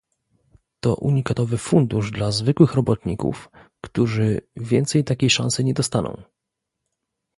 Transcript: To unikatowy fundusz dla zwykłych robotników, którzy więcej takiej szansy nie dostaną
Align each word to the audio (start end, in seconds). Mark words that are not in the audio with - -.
To 0.79 0.93
unikatowy 0.95 1.57
fundusz 1.57 2.11
dla 2.11 2.31
zwykłych 2.31 2.73
robotników, 2.73 3.49
którzy 3.85 4.41
więcej 4.55 5.03
takiej 5.03 5.29
szansy 5.29 5.63
nie 5.63 5.73
dostaną 5.73 6.23